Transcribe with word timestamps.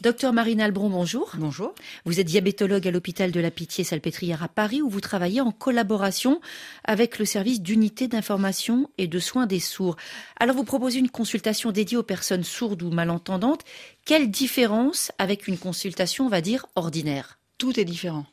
Docteur 0.00 0.32
Marine 0.32 0.60
Albron, 0.60 0.90
bonjour. 0.90 1.32
Bonjour. 1.38 1.74
Vous 2.04 2.20
êtes 2.20 2.26
diabétologue 2.28 2.86
à 2.86 2.92
l'hôpital 2.92 3.32
de 3.32 3.40
la 3.40 3.50
Pitié-Salpêtrière 3.50 4.44
à 4.44 4.48
Paris 4.48 4.80
où 4.80 4.88
vous 4.88 5.00
travaillez 5.00 5.40
en 5.40 5.50
collaboration 5.50 6.40
avec 6.84 7.18
le 7.18 7.24
service 7.24 7.60
d'unité 7.60 8.06
d'information 8.06 8.88
et 8.96 9.08
de 9.08 9.18
soins 9.18 9.46
des 9.46 9.58
sourds. 9.58 9.96
Alors 10.38 10.54
vous 10.54 10.62
proposez 10.62 11.00
une 11.00 11.10
consultation 11.10 11.72
dédiée 11.72 11.96
aux 11.96 12.04
personnes 12.04 12.44
sourdes 12.44 12.84
ou 12.84 12.90
malentendantes. 12.90 13.64
Quelle 14.04 14.30
différence 14.30 15.10
avec 15.18 15.48
une 15.48 15.58
consultation, 15.58 16.26
on 16.26 16.30
va 16.30 16.42
dire, 16.42 16.66
ordinaire? 16.76 17.40
Tout 17.58 17.80
est 17.80 17.84
différent. 17.84 18.26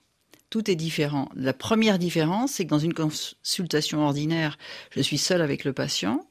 Tout 0.51 0.69
est 0.69 0.75
différent. 0.75 1.29
La 1.33 1.53
première 1.53 1.97
différence, 1.97 2.51
c'est 2.51 2.65
que 2.65 2.69
dans 2.69 2.77
une 2.77 2.93
consultation 2.93 4.05
ordinaire, 4.05 4.59
je 4.91 5.01
suis 5.01 5.17
seule 5.17 5.41
avec 5.41 5.63
le 5.63 5.73
patient 5.73 6.27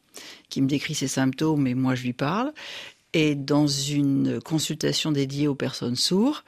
qui 0.49 0.63
me 0.63 0.69
décrit 0.69 0.95
ses 0.95 1.09
symptômes 1.09 1.67
et 1.67 1.75
moi 1.75 1.97
je 1.97 2.05
lui 2.05 2.13
parle. 2.13 2.53
Et 3.15 3.35
dans 3.37 3.69
une 3.69 4.41
consultation 4.43 5.13
dédiée 5.13 5.49
aux 5.49 5.55
personnes 5.55 5.97
sourdes, 5.97 6.43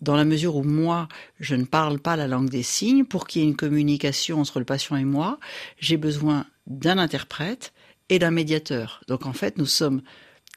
dans 0.00 0.16
la 0.16 0.24
mesure 0.24 0.56
où 0.56 0.62
moi, 0.62 1.08
je 1.40 1.54
ne 1.54 1.64
parle 1.64 1.98
pas 1.98 2.16
la 2.16 2.26
langue 2.26 2.48
des 2.48 2.62
signes, 2.62 3.04
pour 3.04 3.26
qu'il 3.26 3.42
y 3.42 3.44
ait 3.44 3.48
une 3.48 3.56
communication 3.56 4.40
entre 4.40 4.58
le 4.58 4.64
patient 4.64 4.96
et 4.96 5.04
moi, 5.04 5.38
j'ai 5.78 5.96
besoin 5.96 6.46
d'un 6.66 6.98
interprète 6.98 7.72
et 8.08 8.18
d'un 8.18 8.30
médiateur. 8.30 9.00
Donc 9.08 9.26
en 9.26 9.32
fait, 9.32 9.58
nous 9.58 9.66
sommes 9.66 10.02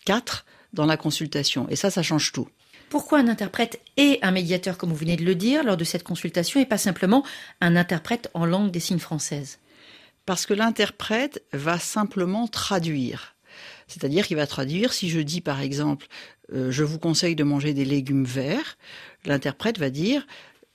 quatre 0.06 0.46
dans 0.74 0.86
la 0.86 0.98
consultation. 0.98 1.68
Et 1.70 1.76
ça, 1.76 1.90
ça 1.90 2.04
change 2.04 2.32
tout. 2.32 2.48
Pourquoi 2.90 3.20
un 3.20 3.28
interprète 3.28 3.82
et 3.98 4.20
un 4.22 4.32
médiateur, 4.32 4.78
comme 4.78 4.90
vous 4.90 4.96
venez 4.96 5.16
de 5.16 5.26
le 5.26 5.36
dire, 5.36 5.64
lors 5.64 5.78
de 5.78 5.84
cette 5.84 6.04
consultation, 6.04 6.60
et 6.60 6.66
pas 6.66 6.78
simplement 6.78 7.24
un 7.62 7.76
interprète 7.76 8.30
en 8.34 8.46
langue 8.46 8.72
des 8.72 8.80
signes 8.80 9.00
française 9.00 9.60
Parce 10.26 10.46
que 10.46 10.54
l'interprète 10.54 11.44
va 11.54 11.80
simplement 11.80 12.48
traduire. 12.48 13.35
C'est-à-dire 13.88 14.28
qu'il 14.28 14.38
va 14.38 14.48
traduire, 14.48 14.94
si 14.94 15.10
je 15.10 15.20
dis 15.20 15.42
par 15.42 15.62
exemple, 15.62 16.08
euh, 16.54 16.72
je 16.72 16.84
vous 16.84 17.00
conseille 17.00 17.36
de 17.36 17.44
manger 17.44 17.74
des 17.74 17.86
légumes 17.86 18.26
verts, 18.26 18.78
l'interprète 19.26 19.78
va 19.78 19.90
dire, 19.90 20.26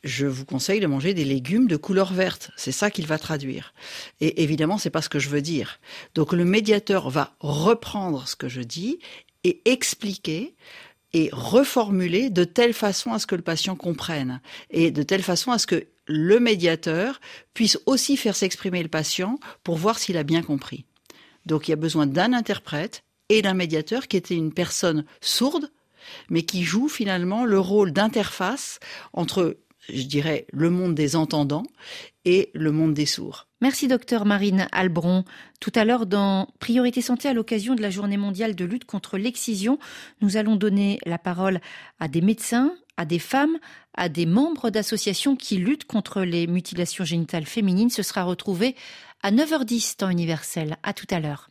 je 0.03 0.27
vous 0.27 0.45
conseille 0.45 0.81
de 0.81 0.87
manger 0.87 1.15
des 1.15 1.25
légumes 1.25 1.67
de 1.67 1.77
couleur 1.77 2.13
verte. 2.13 2.51
C'est 2.57 2.73
ça 2.73 2.91
qu'il 2.91 3.07
va 3.07 3.19
traduire. 3.19 3.75
Et 4.21 4.43
évidemment, 4.43 4.79
c'est 4.79 4.91
pas 4.91 5.03
ce 5.03 5.09
que 5.09 5.19
je 5.19 5.29
veux 5.29 5.43
dire. 5.43 5.79
Donc 6.15 6.33
le 6.33 6.45
médiateur 6.45 7.11
va 7.11 7.35
reprendre 7.41 8.27
ce 8.27 8.37
que 8.37 8.49
je 8.49 8.63
dis 8.63 8.99
et 9.45 9.61
expliquer 9.67 10.55
et 11.13 11.29
reformuler 11.33 12.31
de 12.31 12.45
telle 12.45 12.73
façon 12.73 13.13
à 13.13 13.19
ce 13.19 13.27
que 13.27 13.35
le 13.35 13.43
patient 13.43 13.77
comprenne 13.77 14.41
et 14.71 14.91
de 14.91 15.03
telle 15.03 15.23
façon 15.23 15.51
à 15.51 15.59
ce 15.59 15.67
que 15.67 15.87
le 16.07 16.41
médiateur 16.41 17.21
puisse 17.53 17.79
aussi 17.87 18.17
faire 18.17 18.37
s'exprimer 18.37 18.83
le 18.83 18.89
patient 18.89 19.39
pour 19.65 19.77
voir 19.77 19.99
s'il 19.99 20.17
a 20.17 20.23
bien 20.23 20.43
compris. 20.43 20.85
Donc 21.51 21.67
il 21.67 21.73
y 21.73 21.75
a 21.75 21.77
besoin 21.77 22.07
d'un 22.07 22.33
interprète 22.33 23.03
et 23.29 23.43
d'un 23.43 23.55
médiateur 23.55 24.07
qui 24.07 24.17
était 24.17 24.37
une 24.37 24.55
personne 24.55 25.05
sourde, 25.21 25.69
mais 26.29 26.43
qui 26.43 26.63
joue 26.63 26.89
finalement 26.89 27.45
le 27.45 27.59
rôle 27.59 27.93
d'interface 27.93 28.79
entre, 29.13 29.59
je 29.89 30.03
dirais, 30.03 30.47
le 30.53 30.71
monde 30.71 30.95
des 30.95 31.17
entendants 31.17 31.65
et 32.25 32.51
le 32.55 32.73
monde 32.73 32.95
des 32.95 33.07
sourds. 33.07 33.49
Merci 33.61 33.89
docteur 33.89 34.25
Marine 34.25 34.69
Albron. 34.73 35.25
Tout 35.61 35.73
à 35.75 35.85
l'heure 35.85 36.07
dans 36.07 36.49
Priorité 36.59 37.01
Santé 37.03 37.29
à 37.29 37.35
l'occasion 37.35 37.75
de 37.75 37.83
la 37.83 37.91
journée 37.91 38.17
mondiale 38.17 38.55
de 38.55 38.65
lutte 38.65 38.85
contre 38.85 39.19
l'excision, 39.19 39.79
nous 40.21 40.37
allons 40.37 40.57
donner 40.57 40.99
la 41.07 41.19
parole 41.19 41.61
à 41.99 42.09
des 42.09 42.21
médecins, 42.21 42.75
à 42.97 43.05
des 43.05 43.19
femmes, 43.19 43.59
à 43.95 44.09
des 44.09 44.27
membres 44.27 44.71
d'associations 44.71 45.37
qui 45.37 45.57
luttent 45.57 45.87
contre 45.87 46.23
les 46.23 46.47
mutilations 46.47 47.05
génitales 47.05 47.47
féminines. 47.47 47.91
Ce 47.91 48.03
sera 48.03 48.25
retrouvé 48.25 48.77
à 49.23 49.31
9h10 49.33 49.97
temps 49.97 50.11
universel. 50.11 50.77
À 50.83 50.93
tout 50.93 51.07
à 51.11 51.21
l'heure. 51.21 51.51